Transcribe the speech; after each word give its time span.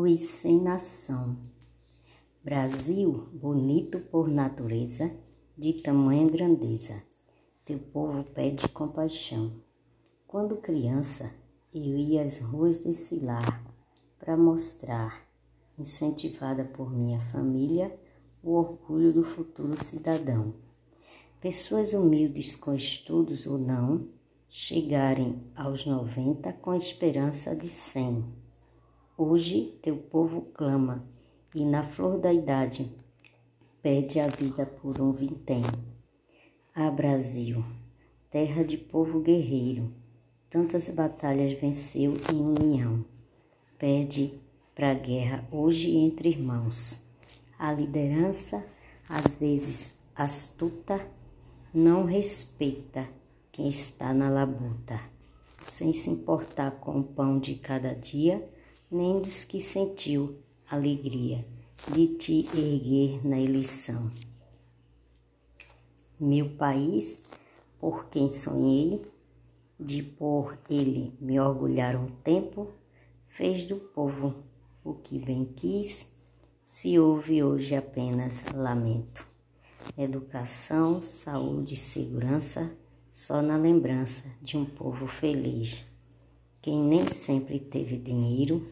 Os 0.00 0.20
sem 0.20 0.60
nação. 0.60 1.36
Brasil, 2.44 3.28
bonito 3.32 3.98
por 3.98 4.28
natureza, 4.28 5.12
de 5.56 5.72
tamanha 5.72 6.30
grandeza, 6.30 7.02
teu 7.64 7.80
povo 7.80 8.22
pede 8.30 8.68
compaixão. 8.68 9.50
Quando 10.24 10.58
criança, 10.58 11.34
eu 11.74 11.96
ia 11.96 12.22
às 12.22 12.38
ruas 12.38 12.80
desfilar 12.80 13.60
para 14.20 14.36
mostrar, 14.36 15.26
incentivada 15.76 16.64
por 16.64 16.96
minha 16.96 17.18
família, 17.18 17.92
o 18.40 18.52
orgulho 18.52 19.12
do 19.12 19.24
futuro 19.24 19.82
cidadão. 19.82 20.54
Pessoas 21.40 21.92
humildes 21.92 22.54
com 22.54 22.72
estudos 22.72 23.48
ou 23.48 23.58
não, 23.58 24.06
chegarem 24.48 25.42
aos 25.56 25.84
noventa 25.84 26.52
com 26.52 26.72
esperança 26.72 27.56
de 27.56 27.68
cem. 27.68 28.24
Hoje 29.20 29.76
teu 29.82 29.96
povo 29.96 30.42
clama 30.54 31.04
e 31.52 31.64
na 31.64 31.82
flor 31.82 32.20
da 32.20 32.32
idade 32.32 32.88
pede 33.82 34.20
a 34.20 34.28
vida 34.28 34.64
por 34.64 35.00
um 35.00 35.10
vintém. 35.10 35.64
Ah, 36.72 36.88
Brasil, 36.88 37.64
terra 38.30 38.62
de 38.62 38.78
povo 38.78 39.18
guerreiro, 39.18 39.92
tantas 40.48 40.88
batalhas 40.90 41.50
venceu 41.54 42.14
em 42.32 42.40
união. 42.40 43.04
Pede 43.76 44.40
para 44.72 44.92
a 44.92 44.94
guerra 44.94 45.44
hoje 45.50 45.96
entre 45.96 46.28
irmãos. 46.28 47.04
A 47.58 47.72
liderança, 47.72 48.64
às 49.08 49.34
vezes 49.34 49.96
astuta, 50.14 50.96
não 51.74 52.04
respeita 52.04 53.04
quem 53.50 53.68
está 53.68 54.14
na 54.14 54.30
labuta, 54.30 55.00
sem 55.66 55.92
se 55.92 56.08
importar 56.08 56.70
com 56.78 57.00
o 57.00 57.02
pão 57.02 57.40
de 57.40 57.56
cada 57.56 57.96
dia, 57.96 58.56
nem 58.90 59.20
dos 59.20 59.44
que 59.44 59.60
sentiu 59.60 60.38
alegria 60.70 61.44
de 61.92 62.08
te 62.08 62.48
erguer 62.54 63.26
na 63.26 63.38
eleição. 63.38 64.10
Meu 66.18 66.48
país, 66.56 67.22
por 67.78 68.06
quem 68.06 68.28
sonhei, 68.28 69.02
de 69.78 70.02
por 70.02 70.58
ele 70.70 71.12
me 71.20 71.38
orgulhar 71.38 71.96
um 71.96 72.06
tempo, 72.06 72.68
fez 73.28 73.66
do 73.66 73.76
povo 73.76 74.34
o 74.82 74.94
que 74.94 75.18
bem 75.18 75.44
quis, 75.44 76.08
se 76.64 76.98
ouve 76.98 77.42
hoje 77.42 77.76
apenas 77.76 78.46
lamento. 78.54 79.28
Educação, 79.98 81.02
saúde 81.02 81.74
e 81.74 81.76
segurança 81.76 82.74
só 83.10 83.42
na 83.42 83.56
lembrança 83.56 84.24
de 84.40 84.56
um 84.56 84.64
povo 84.64 85.06
feliz. 85.06 85.84
Quem 86.60 86.82
nem 86.82 87.06
sempre 87.06 87.60
teve 87.60 87.98
dinheiro, 87.98 88.66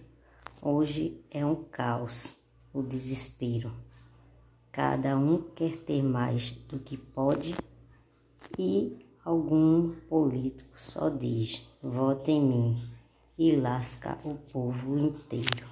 hoje 0.68 1.24
é 1.30 1.46
um 1.46 1.54
caos, 1.54 2.34
o 2.74 2.82
desespero. 2.82 3.72
Cada 4.72 5.16
um 5.16 5.40
quer 5.54 5.76
ter 5.76 6.02
mais 6.02 6.50
do 6.50 6.80
que 6.80 6.96
pode 6.96 7.54
e 8.58 8.98
algum 9.24 9.94
político 10.08 10.68
só 10.74 11.08
diz: 11.08 11.62
vota 11.80 12.32
em 12.32 12.42
mim 12.42 12.90
e 13.38 13.54
lasca 13.54 14.18
o 14.24 14.34
povo 14.34 14.98
inteiro. 14.98 15.68